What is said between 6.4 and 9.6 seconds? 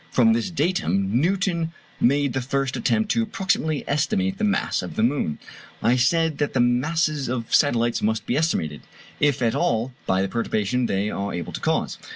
the masses of satellites must be estimated, if at